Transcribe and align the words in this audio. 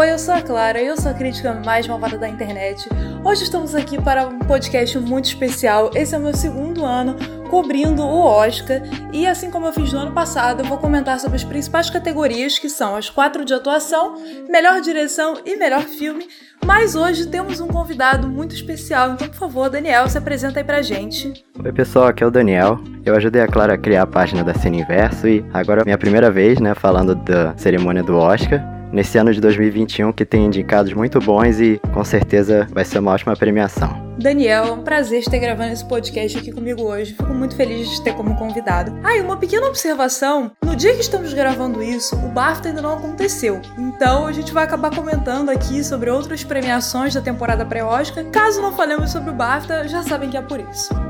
Oi, 0.00 0.10
eu 0.10 0.18
sou 0.18 0.32
a 0.32 0.40
Clara, 0.40 0.80
eu 0.80 0.96
sou 0.96 1.10
a 1.10 1.14
crítica 1.14 1.52
mais 1.52 1.86
malvada 1.86 2.16
da 2.16 2.26
internet. 2.26 2.88
Hoje 3.22 3.42
estamos 3.42 3.74
aqui 3.74 4.00
para 4.00 4.26
um 4.26 4.38
podcast 4.38 4.98
muito 4.98 5.26
especial. 5.26 5.90
Esse 5.94 6.14
é 6.14 6.18
o 6.18 6.22
meu 6.22 6.32
segundo 6.32 6.86
ano 6.86 7.16
cobrindo 7.50 8.02
o 8.02 8.24
Oscar 8.24 8.80
e 9.12 9.26
assim 9.26 9.50
como 9.50 9.66
eu 9.66 9.74
fiz 9.74 9.92
no 9.92 9.98
ano 9.98 10.12
passado, 10.12 10.60
eu 10.60 10.64
vou 10.64 10.78
comentar 10.78 11.20
sobre 11.20 11.36
as 11.36 11.44
principais 11.44 11.90
categorias 11.90 12.58
que 12.58 12.70
são 12.70 12.96
as 12.96 13.10
quatro 13.10 13.44
de 13.44 13.52
atuação, 13.52 14.14
melhor 14.48 14.80
direção 14.80 15.34
e 15.44 15.54
melhor 15.56 15.82
filme. 15.82 16.26
Mas 16.64 16.96
hoje 16.96 17.26
temos 17.26 17.60
um 17.60 17.68
convidado 17.68 18.26
muito 18.26 18.54
especial, 18.54 19.12
então 19.12 19.28
por 19.28 19.36
favor, 19.36 19.68
Daniel, 19.68 20.08
se 20.08 20.16
apresenta 20.16 20.60
aí 20.60 20.64
pra 20.64 20.80
gente. 20.80 21.44
Oi 21.62 21.72
pessoal, 21.72 22.06
aqui 22.06 22.24
é 22.24 22.26
o 22.26 22.30
Daniel. 22.30 22.80
Eu 23.04 23.14
ajudei 23.16 23.42
a 23.42 23.46
Clara 23.46 23.74
a 23.74 23.78
criar 23.78 24.04
a 24.04 24.06
página 24.06 24.42
da 24.42 24.54
Cine 24.54 24.80
Inverso 24.80 25.28
e 25.28 25.44
agora 25.52 25.82
é 25.82 25.84
minha 25.84 25.98
primeira 25.98 26.30
vez, 26.30 26.58
né, 26.58 26.74
falando 26.74 27.14
da 27.14 27.54
cerimônia 27.58 28.02
do 28.02 28.16
Oscar 28.16 28.79
nesse 28.92 29.18
ano 29.18 29.32
de 29.32 29.40
2021 29.40 30.12
que 30.12 30.24
tem 30.24 30.46
indicados 30.46 30.92
muito 30.92 31.18
bons 31.20 31.60
e 31.60 31.80
com 31.92 32.04
certeza 32.04 32.66
vai 32.70 32.84
ser 32.84 32.98
uma 32.98 33.12
ótima 33.12 33.36
premiação. 33.36 34.10
Daniel, 34.18 34.64
é 34.64 34.72
um 34.72 34.82
prazer 34.82 35.20
estar 35.20 35.38
gravando 35.38 35.72
esse 35.72 35.84
podcast 35.84 36.36
aqui 36.36 36.52
comigo 36.52 36.82
hoje. 36.82 37.14
Fico 37.14 37.32
muito 37.32 37.56
feliz 37.56 37.88
de 37.88 38.02
ter 38.02 38.12
como 38.12 38.36
convidado. 38.36 38.92
Ah, 39.02 39.16
e 39.16 39.20
uma 39.22 39.38
pequena 39.38 39.66
observação: 39.66 40.52
no 40.62 40.76
dia 40.76 40.94
que 40.94 41.00
estamos 41.00 41.32
gravando 41.32 41.82
isso, 41.82 42.14
o 42.16 42.28
BAFTA 42.28 42.68
ainda 42.68 42.82
não 42.82 42.98
aconteceu. 42.98 43.62
Então 43.78 44.26
a 44.26 44.32
gente 44.32 44.52
vai 44.52 44.64
acabar 44.64 44.94
comentando 44.94 45.48
aqui 45.48 45.82
sobre 45.82 46.10
outras 46.10 46.44
premiações 46.44 47.14
da 47.14 47.22
temporada 47.22 47.64
pré-Oscar. 47.64 48.24
Caso 48.26 48.60
não 48.60 48.76
falemos 48.76 49.10
sobre 49.10 49.30
o 49.30 49.34
BAFTA, 49.34 49.88
já 49.88 50.02
sabem 50.02 50.28
que 50.28 50.36
é 50.36 50.42
por 50.42 50.60
isso. 50.60 51.09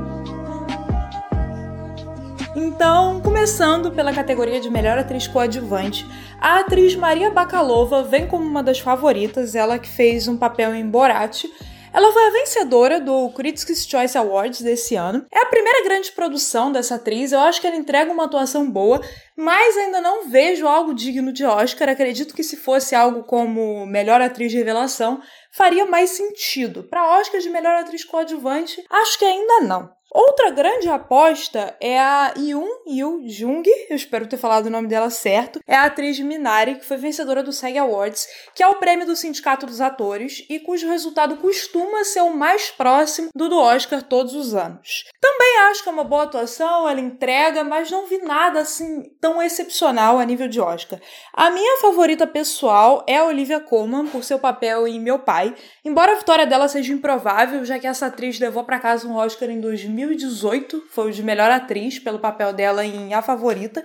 Então, 2.63 3.19
começando 3.21 3.91
pela 3.91 4.13
categoria 4.13 4.61
de 4.61 4.69
melhor 4.69 4.95
atriz 4.95 5.27
coadjuvante, 5.27 6.05
a 6.39 6.59
atriz 6.59 6.95
Maria 6.95 7.31
Bakalova 7.31 8.03
vem 8.03 8.27
como 8.27 8.45
uma 8.45 8.61
das 8.61 8.79
favoritas, 8.79 9.55
ela 9.55 9.79
que 9.79 9.89
fez 9.89 10.27
um 10.27 10.37
papel 10.37 10.75
em 10.75 10.87
Borat. 10.87 11.45
Ela 11.91 12.13
foi 12.13 12.27
a 12.27 12.29
vencedora 12.29 13.01
do 13.01 13.31
Critics' 13.31 13.87
Choice 13.87 14.15
Awards 14.15 14.61
desse 14.61 14.95
ano. 14.95 15.25
É 15.33 15.39
a 15.39 15.47
primeira 15.47 15.83
grande 15.83 16.11
produção 16.11 16.71
dessa 16.71 16.95
atriz, 16.95 17.31
eu 17.31 17.39
acho 17.39 17.59
que 17.59 17.65
ela 17.65 17.75
entrega 17.75 18.11
uma 18.11 18.25
atuação 18.25 18.69
boa, 18.69 19.01
mas 19.35 19.75
ainda 19.75 19.99
não 19.99 20.29
vejo 20.29 20.67
algo 20.67 20.93
digno 20.93 21.33
de 21.33 21.43
Oscar. 21.43 21.89
Acredito 21.89 22.35
que 22.35 22.43
se 22.43 22.57
fosse 22.57 22.93
algo 22.93 23.23
como 23.23 23.87
melhor 23.87 24.21
atriz 24.21 24.51
de 24.51 24.59
revelação, 24.59 25.19
faria 25.51 25.87
mais 25.87 26.11
sentido. 26.11 26.83
Para 26.83 27.17
Oscar 27.19 27.41
de 27.41 27.49
melhor 27.49 27.73
atriz 27.73 28.05
coadjuvante, 28.05 28.85
acho 28.87 29.17
que 29.17 29.25
ainda 29.25 29.61
não. 29.61 29.89
Outra 30.13 30.49
grande 30.49 30.89
aposta 30.89 31.73
é 31.79 31.97
a 31.97 32.33
Yoon 32.37 32.67
Yu 32.85 33.23
Jung, 33.29 33.63
eu 33.89 33.95
espero 33.95 34.27
ter 34.27 34.35
falado 34.35 34.65
o 34.65 34.69
nome 34.69 34.89
dela 34.89 35.09
certo, 35.09 35.61
é 35.65 35.73
a 35.73 35.85
atriz 35.85 36.19
Minari, 36.19 36.75
que 36.75 36.85
foi 36.85 36.97
vencedora 36.97 37.41
do 37.41 37.53
SAG 37.53 37.77
Awards, 37.77 38.27
que 38.53 38.61
é 38.61 38.67
o 38.67 38.75
prêmio 38.75 39.05
do 39.05 39.15
Sindicato 39.15 39.65
dos 39.65 39.79
Atores 39.79 40.45
e 40.49 40.59
cujo 40.59 40.89
resultado 40.89 41.37
costuma 41.37 42.03
ser 42.03 42.19
o 42.23 42.35
mais 42.35 42.69
próximo 42.69 43.29
do 43.33 43.47
do 43.47 43.57
Oscar 43.57 44.03
todos 44.03 44.35
os 44.35 44.53
anos. 44.53 45.05
Também 45.21 45.59
acho 45.69 45.81
que 45.81 45.87
é 45.87 45.93
uma 45.93 46.03
boa 46.03 46.23
atuação, 46.23 46.89
ela 46.89 46.99
entrega, 46.99 47.63
mas 47.63 47.89
não 47.89 48.05
vi 48.05 48.17
nada 48.17 48.59
assim 48.59 49.03
tão 49.21 49.41
excepcional 49.41 50.19
a 50.19 50.25
nível 50.25 50.49
de 50.49 50.59
Oscar. 50.59 50.99
A 51.33 51.49
minha 51.51 51.79
favorita 51.79 52.27
pessoal 52.27 53.05
é 53.07 53.19
a 53.19 53.25
Olivia 53.25 53.61
Colman 53.61 54.07
por 54.07 54.25
seu 54.25 54.39
papel 54.39 54.85
em 54.85 54.99
Meu 54.99 55.19
Pai, 55.19 55.55
embora 55.85 56.11
a 56.11 56.15
vitória 56.15 56.45
dela 56.45 56.67
seja 56.67 56.91
improvável, 56.91 57.63
já 57.63 57.79
que 57.79 57.87
essa 57.87 58.07
atriz 58.07 58.37
levou 58.41 58.65
para 58.65 58.77
casa 58.77 59.07
um 59.07 59.15
Oscar 59.15 59.49
em 59.49 59.61
2000 59.61 60.00
2018, 60.05 60.83
foi 60.89 61.09
o 61.09 61.13
de 61.13 61.23
melhor 61.23 61.49
atriz 61.49 61.99
pelo 61.99 62.19
papel 62.19 62.53
dela 62.53 62.85
em 62.85 63.13
A 63.13 63.21
Favorita. 63.21 63.83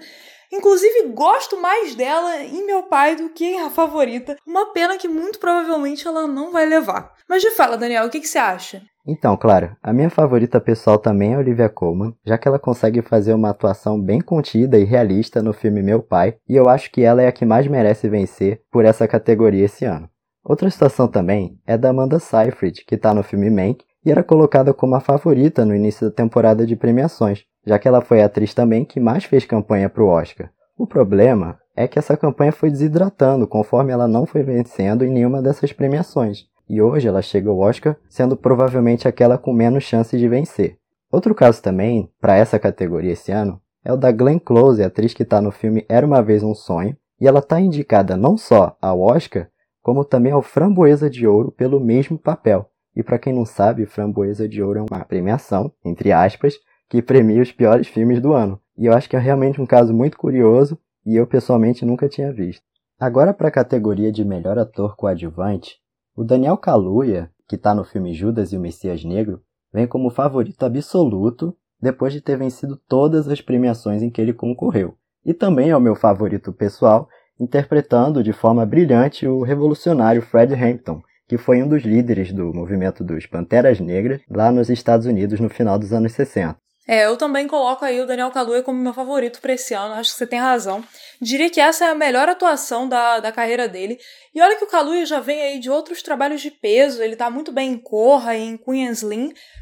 Inclusive, 0.53 1.09
gosto 1.09 1.61
mais 1.61 1.95
dela 1.95 2.43
em 2.43 2.65
Meu 2.65 2.85
Pai 2.85 3.17
do 3.17 3.31
que 3.31 3.45
em 3.45 3.61
A 3.61 3.71
Favorita. 3.71 4.37
Uma 4.47 4.73
pena 4.73 4.97
que 4.97 5.09
muito 5.09 5.39
provavelmente 5.39 6.07
ela 6.07 6.27
não 6.27 6.53
vai 6.53 6.67
levar. 6.67 7.13
Mas 7.29 7.43
de 7.43 7.51
fala, 7.51 7.77
Daniel, 7.77 8.07
o 8.07 8.11
que, 8.11 8.21
que 8.21 8.29
você 8.29 8.39
acha? 8.39 8.83
Então, 9.09 9.37
claro, 9.37 9.77
a 9.81 9.93
minha 9.93 10.11
favorita 10.11 10.61
pessoal 10.61 10.99
também 10.99 11.35
é 11.35 11.39
Olivia 11.39 11.69
Colman, 11.69 12.13
já 12.25 12.37
que 12.37 12.49
ela 12.49 12.59
consegue 12.59 13.03
fazer 13.03 13.35
uma 13.35 13.51
atuação 13.51 14.01
bem 14.01 14.21
contida 14.21 14.77
e 14.77 14.85
realista 14.85 15.41
no 15.41 15.53
filme 15.53 15.81
Meu 15.81 16.03
Pai, 16.03 16.37
e 16.49 16.57
eu 16.57 16.69
acho 16.69 16.91
que 16.91 17.03
ela 17.03 17.23
é 17.23 17.29
a 17.29 17.33
que 17.33 17.45
mais 17.45 17.69
merece 17.69 18.09
vencer 18.09 18.63
por 18.71 18.85
essa 18.85 19.07
categoria 19.07 19.65
esse 19.65 19.85
ano. 19.85 20.11
Outra 20.45 20.69
situação 20.71 21.07
também 21.07 21.57
é 21.65 21.79
da 21.79 21.91
Amanda 21.91 22.19
Seyfried, 22.19 22.85
que 22.85 22.97
está 22.97 23.15
no 23.15 23.23
filme 23.23 23.49
Mank, 23.49 23.85
e 24.07 24.11
era 24.13 24.23
colocada 24.23 24.73
como 24.73 24.95
a 24.95 25.01
favorita 25.01 25.65
no 25.65 25.75
início 25.75 26.09
da 26.09 26.15
temporada 26.15 26.65
de 26.65 26.77
premiações, 26.77 27.45
já 27.67 27.77
que 27.77 27.89
ela 27.89 28.01
foi 28.01 28.23
a 28.23 28.27
atriz 28.27 28.55
também 28.55 28.85
que 28.85 29.01
mais 29.01 29.25
fez 29.25 29.45
campanha 29.45 29.91
para 29.91 30.05
o 30.05 30.07
Oscar. 30.07 30.49
O 30.79 30.87
problema 30.87 31.59
é 31.75 31.89
que 31.89 31.99
essa 31.99 32.17
campanha 32.17 32.53
foi 32.53 32.71
desidratando 32.71 33.49
conforme 33.49 33.91
ela 33.91 34.07
não 34.07 34.25
foi 34.25 34.45
vencendo 34.45 35.05
em 35.05 35.11
nenhuma 35.11 35.43
dessas 35.43 35.73
premiações, 35.73 36.45
e 36.69 36.81
hoje 36.81 37.09
ela 37.09 37.21
chega 37.21 37.51
ao 37.51 37.59
Oscar 37.59 37.97
sendo 38.09 38.37
provavelmente 38.37 39.09
aquela 39.09 39.37
com 39.37 39.53
menos 39.53 39.83
chances 39.83 40.21
de 40.21 40.29
vencer. 40.29 40.79
Outro 41.11 41.35
caso 41.35 41.61
também, 41.61 42.09
para 42.21 42.37
essa 42.37 42.61
categoria 42.61 43.13
esse 43.13 43.33
ano, 43.33 43.61
é 43.85 43.93
o 43.93 43.97
da 43.97 44.13
Glenn 44.13 44.39
Close, 44.39 44.85
atriz 44.85 45.15
que 45.15 45.25
está 45.25 45.41
no 45.41 45.51
filme 45.51 45.85
Era 45.89 46.07
Uma 46.07 46.23
Vez 46.23 46.45
um 46.45 46.55
Sonho, 46.55 46.97
e 47.21 47.27
ela 47.27 47.41
está 47.41 47.61
indicada 47.61 48.17
não 48.17 48.37
só 48.37 48.77
ao 48.81 49.01
Oscar, 49.01 49.49
como 49.83 50.05
também 50.05 50.31
ao 50.31 50.43
Framboesa 50.43 51.11
de 51.11 51.27
Ouro 51.27 51.51
pelo 51.51 51.81
mesmo 51.81 52.17
papel. 52.17 52.71
E 52.97 53.03
para 53.03 53.19
quem 53.19 53.33
não 53.33 53.45
sabe, 53.45 53.85
Framboesa 53.85 54.49
de 54.49 54.63
Ouro 54.63 54.79
é 54.79 54.87
uma 54.91 55.05
premiação, 55.05 55.71
entre 55.85 56.13
aspas, 56.13 56.55
que 56.89 57.03
premia 57.03 57.43
os 57.43 57.53
piores 57.53 57.87
filmes 57.87 58.23
do 58.23 58.33
ano. 58.33 58.59
E 58.79 58.87
eu 58.87 58.95
acho 58.95 59.09
que 59.09 59.17
é 59.17 59.19
realmente 59.19 59.61
um 59.61 59.67
caso 59.67 59.93
muito 59.93 60.17
curioso 60.17 60.79
e 61.05 61.15
eu 61.15 61.27
pessoalmente 61.27 61.85
nunca 61.85 62.09
tinha 62.09 62.33
visto. 62.33 62.63
Agora 62.99 63.35
para 63.35 63.49
a 63.49 63.53
categoria 63.53 64.11
de 64.11 64.25
melhor 64.25 64.59
ator 64.59 64.97
coadjuvante, 64.97 65.77
o 66.17 66.25
Daniel 66.25 66.57
Kaluuya, 66.57 67.31
que 67.47 67.57
está 67.57 67.75
no 67.75 67.85
filme 67.85 68.15
Judas 68.15 68.53
e 68.53 68.57
o 68.57 68.61
Messias 68.61 69.05
Negro, 69.05 69.43
vem 69.71 69.87
como 69.87 70.09
favorito 70.09 70.65
absoluto 70.65 71.55
depois 71.81 72.15
de 72.15 72.23
ter 72.23 72.39
vencido 72.39 72.81
todas 72.89 73.29
as 73.29 73.43
premiações 73.43 74.03
em 74.03 74.09
que 74.09 74.21
ele 74.21 74.33
concorreu. 74.33 74.95
E 75.23 75.35
também 75.35 75.69
é 75.69 75.77
o 75.77 75.81
meu 75.81 75.95
favorito 75.95 76.51
pessoal, 76.53 77.09
interpretando 77.39 78.23
de 78.23 78.33
forma 78.33 78.65
brilhante 78.65 79.27
o 79.27 79.43
revolucionário 79.43 80.23
Fred 80.23 80.55
Hampton, 80.55 81.03
que 81.29 81.37
foi 81.37 81.63
um 81.63 81.69
dos 81.69 81.83
líderes 81.83 82.33
do 82.33 82.53
movimento 82.53 83.03
dos 83.03 83.27
Panteras 83.27 83.81
Negras 83.81 84.21
lá 84.31 84.51
nos 84.51 84.71
Estados 84.71 85.07
Unidos 85.07 85.41
no 85.41 85.49
final 85.49 85.79
dos 85.79 85.93
anos 85.93 86.13
60. 86.13 86.57
É, 86.89 87.07
eu 87.07 87.17
também 87.17 87.49
coloco 87.49 87.85
aí 87.85 88.01
o 88.01 88.07
Daniel 88.07 88.31
Kaluuya 88.31 88.63
como 88.63 88.79
meu 88.79 88.95
favorito 88.95 89.41
para 89.41 89.55
esse 89.55 89.75
ano, 89.75 89.95
acho 89.95 90.13
que 90.13 90.19
você 90.19 90.27
tem 90.27 90.39
razão. 90.39 90.85
Diria 91.21 91.51
que 91.51 91.61
essa 91.61 91.87
é 91.87 91.89
a 91.91 91.97
melhor 91.97 92.29
atuação 92.29 92.89
da, 92.89 93.19
da 93.19 93.33
carreira 93.33 93.67
dele. 93.67 93.99
E 94.33 94.41
olha 94.41 94.57
que 94.57 94.65
o 94.65 94.69
Kaluuya 94.69 95.05
já 95.05 95.19
vem 95.19 95.41
aí 95.43 95.59
de 95.59 95.69
outros 95.69 96.01
trabalhos 96.01 96.41
de 96.41 96.51
peso, 96.51 97.03
ele 97.03 97.17
tá 97.17 97.29
muito 97.29 97.51
bem 97.51 97.73
em 97.73 97.79
Corra 97.79 98.37
e 98.37 98.43
em 98.43 98.57
Queen 98.57 98.93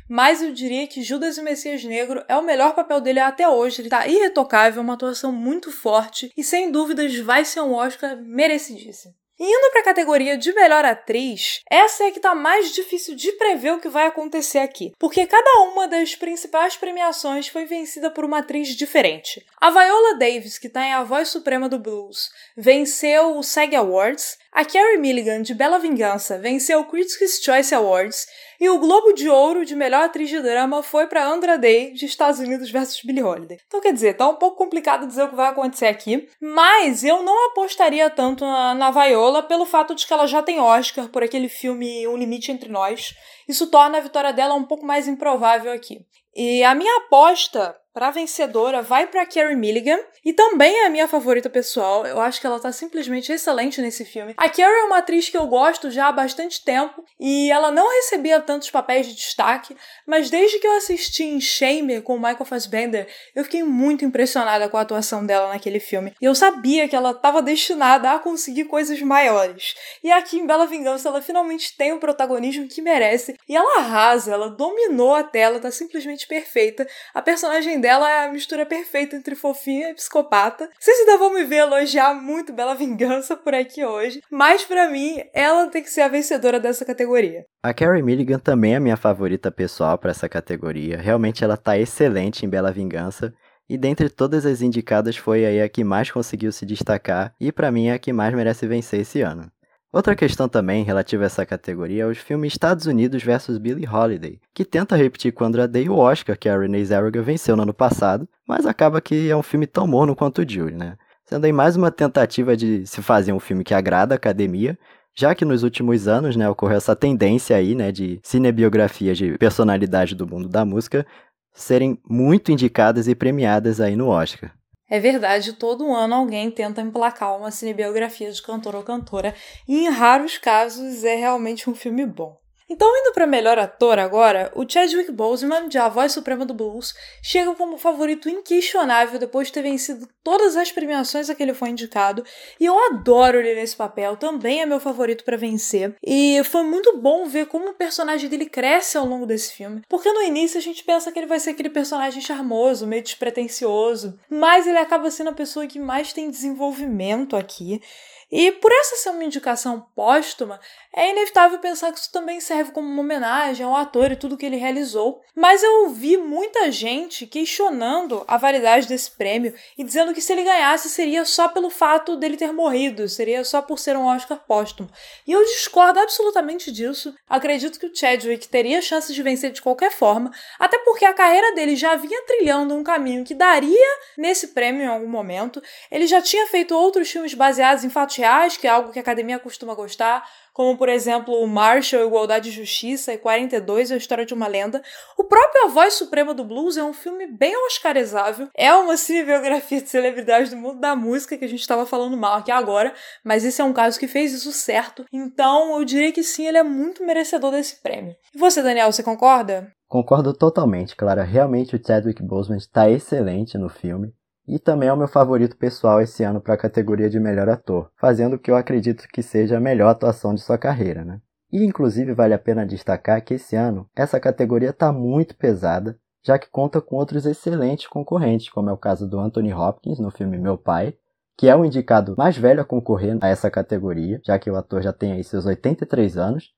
mas 0.06 0.42
eu 0.42 0.52
diria 0.52 0.86
que 0.86 1.02
Judas 1.02 1.38
e 1.38 1.42
Messias 1.42 1.82
Negro 1.82 2.22
é 2.28 2.36
o 2.36 2.44
melhor 2.44 2.74
papel 2.74 3.00
dele 3.00 3.20
até 3.20 3.48
hoje. 3.48 3.80
Ele 3.80 3.88
tá 3.88 4.06
irretocável, 4.06 4.82
uma 4.82 4.92
atuação 4.92 5.32
muito 5.32 5.72
forte 5.72 6.30
e 6.36 6.44
sem 6.44 6.70
dúvidas 6.70 7.16
vai 7.20 7.42
ser 7.42 7.62
um 7.62 7.72
Oscar 7.72 8.20
merecidíssimo. 8.20 9.14
Indo 9.38 9.70
para 9.72 9.80
a 9.80 9.84
categoria 9.84 10.38
de 10.38 10.54
melhor 10.54 10.84
atriz, 10.84 11.60
essa 11.68 12.04
é 12.04 12.12
que 12.12 12.20
tá 12.20 12.36
mais 12.36 12.72
difícil 12.72 13.16
de 13.16 13.32
prever 13.32 13.72
o 13.72 13.80
que 13.80 13.88
vai 13.88 14.06
acontecer 14.06 14.58
aqui, 14.58 14.92
porque 14.96 15.26
cada 15.26 15.62
uma 15.62 15.88
das 15.88 16.14
principais 16.14 16.76
premiações 16.76 17.48
foi 17.48 17.64
vencida 17.64 18.12
por 18.12 18.24
uma 18.24 18.38
atriz 18.38 18.68
diferente. 18.76 19.44
A 19.60 19.70
Viola 19.70 20.18
Davis, 20.18 20.56
que 20.56 20.68
tá 20.68 20.86
em 20.86 20.92
A 20.92 21.02
Voz 21.02 21.30
Suprema 21.30 21.68
do 21.68 21.80
Blues, 21.80 22.30
venceu 22.56 23.36
o 23.36 23.42
SAG 23.42 23.74
Awards, 23.74 24.38
a 24.54 24.64
Carrie 24.64 24.98
Milligan, 24.98 25.42
de 25.42 25.52
Bela 25.52 25.80
Vingança, 25.80 26.38
venceu 26.38 26.78
o 26.78 26.84
Critics' 26.84 27.42
Choice 27.42 27.74
Awards 27.74 28.24
e 28.60 28.68
o 28.68 28.78
Globo 28.78 29.12
de 29.12 29.28
Ouro 29.28 29.64
de 29.64 29.74
melhor 29.74 30.04
atriz 30.04 30.30
de 30.30 30.40
drama 30.40 30.80
foi 30.80 31.08
para 31.08 31.26
Andra 31.26 31.58
Day, 31.58 31.92
de 31.92 32.06
Estados 32.06 32.38
Unidos 32.38 32.70
versus 32.70 33.00
Billie 33.02 33.24
Holiday. 33.24 33.58
Então, 33.66 33.80
quer 33.80 33.92
dizer, 33.92 34.14
tá 34.14 34.28
um 34.28 34.36
pouco 34.36 34.56
complicado 34.56 35.08
dizer 35.08 35.24
o 35.24 35.28
que 35.28 35.34
vai 35.34 35.48
acontecer 35.48 35.86
aqui, 35.86 36.28
mas 36.40 37.02
eu 37.02 37.24
não 37.24 37.48
apostaria 37.48 38.08
tanto 38.08 38.44
na, 38.44 38.76
na 38.76 38.92
Viola 38.92 39.42
pelo 39.42 39.66
fato 39.66 39.92
de 39.92 40.06
que 40.06 40.12
ela 40.12 40.28
já 40.28 40.40
tem 40.40 40.60
Oscar 40.60 41.08
por 41.08 41.24
aquele 41.24 41.48
filme 41.48 42.06
Um 42.06 42.16
Limite 42.16 42.52
Entre 42.52 42.70
Nós. 42.70 43.12
Isso 43.48 43.66
torna 43.66 43.98
a 43.98 44.02
vitória 44.02 44.32
dela 44.32 44.54
um 44.54 44.64
pouco 44.64 44.86
mais 44.86 45.08
improvável 45.08 45.72
aqui. 45.72 46.06
E 46.32 46.62
a 46.62 46.76
minha 46.76 46.98
aposta 46.98 47.74
para 47.94 48.10
vencedora 48.10 48.82
vai 48.82 49.06
para 49.06 49.24
Carrie 49.24 49.54
Milligan 49.54 50.00
e 50.24 50.32
também 50.32 50.80
é 50.80 50.86
a 50.86 50.90
minha 50.90 51.06
favorita 51.06 51.48
pessoal. 51.48 52.04
Eu 52.04 52.20
acho 52.20 52.40
que 52.40 52.46
ela 52.46 52.58
tá 52.58 52.72
simplesmente 52.72 53.30
excelente 53.30 53.80
nesse 53.80 54.04
filme. 54.04 54.34
A 54.36 54.48
Carrie 54.48 54.80
é 54.80 54.84
uma 54.84 54.98
atriz 54.98 55.28
que 55.28 55.36
eu 55.36 55.46
gosto 55.46 55.92
já 55.92 56.08
há 56.08 56.12
bastante 56.12 56.64
tempo 56.64 57.04
e 57.20 57.52
ela 57.52 57.70
não 57.70 57.88
recebia 57.88 58.40
tantos 58.40 58.68
papéis 58.68 59.06
de 59.06 59.14
destaque, 59.14 59.76
mas 60.04 60.28
desde 60.28 60.58
que 60.58 60.66
eu 60.66 60.76
assisti 60.76 61.22
em 61.22 61.40
Shame 61.40 62.00
com 62.00 62.16
o 62.16 62.18
Michael 62.18 62.44
Fassbender, 62.44 63.06
eu 63.32 63.44
fiquei 63.44 63.62
muito 63.62 64.04
impressionada 64.04 64.68
com 64.68 64.76
a 64.76 64.80
atuação 64.80 65.24
dela 65.24 65.50
naquele 65.50 65.78
filme. 65.78 66.12
E 66.20 66.24
eu 66.24 66.34
sabia 66.34 66.88
que 66.88 66.96
ela 66.96 67.12
estava 67.12 67.40
destinada 67.40 68.10
a 68.10 68.18
conseguir 68.18 68.64
coisas 68.64 69.00
maiores. 69.02 69.76
E 70.02 70.10
aqui 70.10 70.40
em 70.40 70.46
Bela 70.46 70.66
Vingança 70.66 71.08
ela 71.08 71.22
finalmente 71.22 71.76
tem 71.76 71.92
o 71.92 72.00
protagonismo 72.00 72.66
que 72.66 72.82
merece 72.82 73.38
e 73.48 73.54
ela 73.54 73.78
arrasa, 73.78 74.32
ela 74.32 74.50
dominou 74.50 75.14
a 75.14 75.22
tela, 75.22 75.60
tá 75.60 75.70
simplesmente 75.70 76.26
perfeita. 76.26 76.88
A 77.14 77.22
personagem 77.22 77.83
dela 77.84 78.10
é 78.10 78.24
a 78.24 78.32
mistura 78.32 78.64
perfeita 78.64 79.14
entre 79.14 79.34
fofinha 79.34 79.90
e 79.90 79.94
psicopata. 79.94 80.70
Vocês 80.80 81.00
ainda 81.00 81.18
vão 81.18 81.34
me 81.34 81.44
ver 81.44 81.56
elogiar 81.56 82.14
muito 82.14 82.50
Bela 82.50 82.74
Vingança 82.74 83.36
por 83.36 83.52
aqui 83.54 83.84
hoje, 83.84 84.22
mas 84.30 84.64
para 84.64 84.88
mim, 84.88 85.22
ela 85.34 85.66
tem 85.66 85.82
que 85.82 85.90
ser 85.90 86.00
a 86.00 86.08
vencedora 86.08 86.58
dessa 86.58 86.82
categoria. 86.82 87.44
A 87.62 87.74
Carrie 87.74 88.02
Milligan 88.02 88.38
também 88.38 88.74
é 88.74 88.80
minha 88.80 88.96
favorita 88.96 89.52
pessoal 89.52 89.98
para 89.98 90.12
essa 90.12 90.30
categoria. 90.30 90.96
Realmente 90.96 91.44
ela 91.44 91.58
tá 91.58 91.76
excelente 91.78 92.46
em 92.46 92.48
Bela 92.48 92.72
Vingança. 92.72 93.34
E 93.68 93.76
dentre 93.76 94.08
todas 94.08 94.46
as 94.46 94.62
indicadas 94.62 95.18
foi 95.18 95.44
aí 95.44 95.60
a 95.60 95.68
que 95.68 95.84
mais 95.84 96.10
conseguiu 96.10 96.52
se 96.52 96.64
destacar 96.64 97.34
e 97.38 97.52
para 97.52 97.70
mim 97.70 97.88
é 97.88 97.92
a 97.92 97.98
que 97.98 98.14
mais 98.14 98.32
merece 98.34 98.66
vencer 98.66 99.00
esse 99.00 99.20
ano. 99.20 99.50
Outra 99.94 100.16
questão 100.16 100.48
também 100.48 100.82
relativa 100.82 101.22
a 101.22 101.26
essa 101.26 101.46
categoria 101.46 102.02
é 102.02 102.06
os 102.06 102.18
filmes 102.18 102.52
Estados 102.52 102.84
Unidos 102.84 103.22
versus 103.22 103.58
Billie 103.58 103.86
Holiday, 103.86 104.40
que 104.52 104.64
tenta 104.64 104.96
repetir 104.96 105.32
com 105.32 105.44
Andra 105.44 105.68
Day 105.68 105.88
o 105.88 105.96
Oscar 105.96 106.36
que 106.36 106.48
a 106.48 106.58
Renee 106.58 106.84
Zellweger 106.84 107.22
venceu 107.22 107.54
no 107.54 107.62
ano 107.62 107.72
passado, 107.72 108.28
mas 108.44 108.66
acaba 108.66 109.00
que 109.00 109.30
é 109.30 109.36
um 109.36 109.42
filme 109.42 109.68
tão 109.68 109.86
morno 109.86 110.16
quanto 110.16 110.42
o 110.42 110.48
Julie, 110.48 110.74
né? 110.74 110.96
Sendo 111.24 111.44
aí 111.44 111.52
mais 111.52 111.76
uma 111.76 111.92
tentativa 111.92 112.56
de 112.56 112.84
se 112.84 113.00
fazer 113.02 113.32
um 113.32 113.38
filme 113.38 113.62
que 113.62 113.72
agrada 113.72 114.12
a 114.12 114.16
academia, 114.16 114.76
já 115.14 115.32
que 115.32 115.44
nos 115.44 115.62
últimos 115.62 116.08
anos, 116.08 116.34
né, 116.34 116.50
ocorreu 116.50 116.76
essa 116.76 116.96
tendência 116.96 117.56
aí, 117.56 117.76
né, 117.76 117.92
de 117.92 118.18
cinebiografias 118.24 119.16
de 119.16 119.38
personalidade 119.38 120.16
do 120.16 120.26
mundo 120.26 120.48
da 120.48 120.64
música 120.64 121.06
serem 121.52 122.00
muito 122.04 122.50
indicadas 122.50 123.06
e 123.06 123.14
premiadas 123.14 123.80
aí 123.80 123.94
no 123.94 124.08
Oscar. 124.08 124.50
É 124.94 125.00
verdade, 125.00 125.54
todo 125.54 125.92
ano 125.92 126.14
alguém 126.14 126.52
tenta 126.52 126.80
emplacar 126.80 127.36
uma 127.36 127.50
cinebiografia 127.50 128.30
de 128.30 128.40
cantor 128.40 128.76
ou 128.76 128.84
cantora, 128.84 129.34
e 129.66 129.86
em 129.86 129.88
raros 129.88 130.38
casos 130.38 131.02
é 131.02 131.16
realmente 131.16 131.68
um 131.68 131.74
filme 131.74 132.06
bom. 132.06 132.38
Então, 132.68 132.88
indo 132.96 133.12
para 133.12 133.26
melhor 133.26 133.58
ator 133.58 133.98
agora, 133.98 134.50
o 134.54 134.66
Chadwick 134.66 135.12
Boseman, 135.12 135.68
de 135.68 135.76
A 135.76 135.88
Voz 135.88 136.12
Suprema 136.12 136.46
do 136.46 136.54
Blues, 136.54 136.94
chega 137.22 137.54
como 137.54 137.76
favorito 137.76 138.28
inquestionável 138.28 139.18
depois 139.18 139.48
de 139.48 139.52
ter 139.52 139.62
vencido 139.62 140.08
todas 140.22 140.56
as 140.56 140.72
premiações 140.72 141.28
a 141.28 141.34
que 141.34 141.42
ele 141.42 141.52
foi 141.52 141.68
indicado, 141.68 142.24
e 142.58 142.64
eu 142.64 142.78
adoro 142.86 143.38
ele 143.38 143.54
nesse 143.54 143.76
papel, 143.76 144.16
também 144.16 144.62
é 144.62 144.66
meu 144.66 144.80
favorito 144.80 145.24
para 145.24 145.36
vencer. 145.36 145.94
E 146.02 146.42
foi 146.44 146.62
muito 146.62 146.96
bom 146.96 147.26
ver 147.26 147.46
como 147.46 147.68
o 147.68 147.74
personagem 147.74 148.30
dele 148.30 148.46
cresce 148.46 148.96
ao 148.96 149.04
longo 149.04 149.26
desse 149.26 149.52
filme, 149.52 149.82
porque 149.86 150.10
no 150.10 150.22
início 150.22 150.56
a 150.56 150.62
gente 150.62 150.82
pensa 150.84 151.12
que 151.12 151.18
ele 151.18 151.26
vai 151.26 151.38
ser 151.38 151.50
aquele 151.50 151.68
personagem 151.68 152.22
charmoso, 152.22 152.86
meio 152.86 153.02
despretensioso, 153.02 154.18
mas 154.30 154.66
ele 154.66 154.78
acaba 154.78 155.10
sendo 155.10 155.28
a 155.30 155.34
pessoa 155.34 155.66
que 155.66 155.78
mais 155.78 156.14
tem 156.14 156.30
desenvolvimento 156.30 157.36
aqui. 157.36 157.82
E 158.30 158.50
por 158.50 158.72
essa 158.72 158.96
ser 158.96 159.10
uma 159.10 159.22
indicação 159.22 159.86
póstuma, 159.94 160.58
é 160.92 161.10
inevitável 161.10 161.58
pensar 161.58 161.92
que 161.92 161.98
isso 161.98 162.10
também 162.10 162.40
serve 162.54 162.70
como 162.70 162.88
uma 162.88 163.00
homenagem 163.00 163.66
ao 163.66 163.74
ator 163.74 164.12
e 164.12 164.16
tudo 164.16 164.36
que 164.36 164.46
ele 164.46 164.56
realizou. 164.56 165.20
Mas 165.34 165.64
eu 165.64 165.86
ouvi 165.86 166.16
muita 166.16 166.70
gente 166.70 167.26
questionando 167.26 168.24
a 168.28 168.36
validade 168.36 168.86
desse 168.86 169.10
prêmio 169.10 169.52
e 169.76 169.82
dizendo 169.82 170.14
que 170.14 170.20
se 170.20 170.32
ele 170.32 170.44
ganhasse 170.44 170.88
seria 170.88 171.24
só 171.24 171.48
pelo 171.48 171.68
fato 171.68 172.16
dele 172.16 172.36
ter 172.36 172.52
morrido, 172.52 173.08
seria 173.08 173.44
só 173.44 173.60
por 173.60 173.80
ser 173.80 173.96
um 173.96 174.06
Oscar 174.06 174.38
póstumo. 174.46 174.88
E 175.26 175.32
eu 175.32 175.44
discordo 175.44 175.98
absolutamente 175.98 176.70
disso. 176.70 177.12
Acredito 177.28 177.80
que 177.80 177.86
o 177.86 177.94
Chadwick 177.94 178.46
teria 178.46 178.80
chances 178.80 179.14
de 179.14 179.22
vencer 179.22 179.50
de 179.50 179.60
qualquer 179.60 179.90
forma, 179.90 180.30
até 180.56 180.78
porque 180.78 181.04
a 181.04 181.12
carreira 181.12 181.56
dele 181.56 181.74
já 181.74 181.96
vinha 181.96 182.22
trilhando 182.26 182.76
um 182.76 182.84
caminho 182.84 183.24
que 183.24 183.34
daria 183.34 183.98
nesse 184.16 184.48
prêmio 184.48 184.82
em 184.82 184.86
algum 184.86 185.08
momento. 185.08 185.60
Ele 185.90 186.06
já 186.06 186.22
tinha 186.22 186.46
feito 186.46 186.76
outros 186.76 187.10
filmes 187.10 187.34
baseados 187.34 187.82
em 187.82 187.90
fatos 187.90 188.14
reais, 188.14 188.56
que 188.56 188.68
é 188.68 188.70
algo 188.70 188.92
que 188.92 188.98
a 189.00 189.02
academia 189.02 189.40
costuma 189.40 189.74
gostar, 189.74 190.24
como 190.54 190.78
por 190.78 190.88
exemplo 190.88 191.34
o 191.34 191.46
Marshall, 191.46 192.06
Igualdade 192.06 192.48
e 192.48 192.52
Justiça 192.52 193.12
e 193.12 193.18
42, 193.18 193.92
A 193.92 193.96
História 193.96 194.24
de 194.24 194.32
uma 194.32 194.46
Lenda. 194.46 194.80
O 195.18 195.24
próprio 195.24 195.64
A 195.64 195.68
Voz 195.68 195.94
Suprema 195.94 196.32
do 196.32 196.44
Blues 196.44 196.78
é 196.78 196.84
um 196.84 196.94
filme 196.94 197.26
bem 197.26 197.54
oscarizável, 197.66 198.48
é 198.56 198.72
uma 198.72 198.96
cinebiografia 198.96 199.82
de 199.82 199.90
celebridades 199.90 200.50
do 200.50 200.56
mundo 200.56 200.80
da 200.80 200.96
música 200.96 201.36
que 201.36 201.44
a 201.44 201.48
gente 201.48 201.60
estava 201.60 201.84
falando 201.84 202.16
mal 202.16 202.38
aqui 202.38 202.52
agora, 202.52 202.94
mas 203.22 203.44
esse 203.44 203.60
é 203.60 203.64
um 203.64 203.72
caso 203.72 203.98
que 203.98 204.08
fez 204.08 204.32
isso 204.32 204.52
certo, 204.52 205.04
então 205.12 205.76
eu 205.76 205.84
diria 205.84 206.12
que 206.12 206.22
sim, 206.22 206.46
ele 206.46 206.58
é 206.58 206.62
muito 206.62 207.04
merecedor 207.04 207.50
desse 207.50 207.82
prêmio. 207.82 208.14
E 208.34 208.38
você, 208.38 208.62
Daniel, 208.62 208.90
você 208.92 209.02
concorda? 209.02 209.72
Concordo 209.88 210.32
totalmente, 210.32 210.96
Clara. 210.96 211.22
Realmente 211.22 211.76
o 211.76 211.80
Chadwick 211.84 212.22
Boseman 212.22 212.58
está 212.58 212.88
excelente 212.88 213.58
no 213.58 213.68
filme 213.68 214.12
e 214.46 214.58
também 214.58 214.88
é 214.88 214.92
o 214.92 214.96
meu 214.96 215.08
favorito 215.08 215.56
pessoal 215.56 216.00
esse 216.00 216.22
ano 216.22 216.40
para 216.40 216.54
a 216.54 216.58
categoria 216.58 217.08
de 217.08 217.18
melhor 217.18 217.48
ator, 217.48 217.90
fazendo 217.96 218.34
o 218.34 218.38
que 218.38 218.50
eu 218.50 218.56
acredito 218.56 219.08
que 219.08 219.22
seja 219.22 219.56
a 219.56 219.60
melhor 219.60 219.88
atuação 219.88 220.34
de 220.34 220.40
sua 220.40 220.58
carreira, 220.58 221.04
né? 221.04 221.20
E 221.52 221.64
inclusive 221.64 222.12
vale 222.12 222.34
a 222.34 222.38
pena 222.38 222.66
destacar 222.66 223.22
que 223.24 223.34
esse 223.34 223.56
ano 223.56 223.88
essa 223.94 224.20
categoria 224.20 224.70
está 224.70 224.92
muito 224.92 225.36
pesada, 225.36 225.98
já 226.22 226.38
que 226.38 226.50
conta 226.50 226.80
com 226.80 226.96
outros 226.96 227.26
excelentes 227.26 227.86
concorrentes, 227.86 228.48
como 228.50 228.70
é 228.70 228.72
o 228.72 228.78
caso 228.78 229.08
do 229.08 229.18
Anthony 229.18 229.52
Hopkins 229.52 229.98
no 229.98 230.10
filme 230.10 230.38
Meu 230.38 230.58
Pai, 230.58 230.94
que 231.36 231.48
é 231.48 231.56
o 231.56 231.64
indicado 231.64 232.14
mais 232.16 232.36
velho 232.36 232.60
a 232.60 232.64
concorrer 232.64 233.18
a 233.20 233.28
essa 233.28 233.50
categoria, 233.50 234.20
já 234.24 234.38
que 234.38 234.50
o 234.50 234.56
ator 234.56 234.82
já 234.82 234.92
tem 234.92 235.12
aí 235.12 235.24
seus 235.24 235.46
83 235.46 236.16
anos, 236.16 236.52